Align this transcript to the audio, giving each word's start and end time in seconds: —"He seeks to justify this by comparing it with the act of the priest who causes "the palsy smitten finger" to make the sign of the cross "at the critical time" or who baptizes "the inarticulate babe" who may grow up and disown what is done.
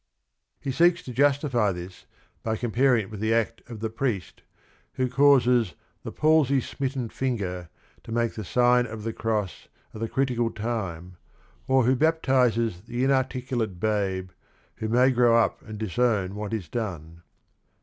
—"He 0.59 0.71
seeks 0.71 1.03
to 1.03 1.13
justify 1.13 1.71
this 1.71 2.07
by 2.41 2.55
comparing 2.57 3.03
it 3.03 3.11
with 3.11 3.19
the 3.19 3.35
act 3.35 3.61
of 3.69 3.81
the 3.81 3.89
priest 3.91 4.41
who 4.93 5.07
causes 5.07 5.75
"the 6.01 6.11
palsy 6.11 6.59
smitten 6.59 7.07
finger" 7.07 7.69
to 8.01 8.11
make 8.11 8.33
the 8.33 8.43
sign 8.43 8.87
of 8.87 9.03
the 9.03 9.13
cross 9.13 9.67
"at 9.93 9.99
the 10.01 10.09
critical 10.09 10.49
time" 10.49 11.17
or 11.67 11.83
who 11.83 11.95
baptizes 11.95 12.81
"the 12.87 13.03
inarticulate 13.03 13.79
babe" 13.79 14.31
who 14.77 14.89
may 14.89 15.11
grow 15.11 15.37
up 15.37 15.61
and 15.61 15.77
disown 15.77 16.33
what 16.33 16.51
is 16.51 16.67
done. 16.67 17.21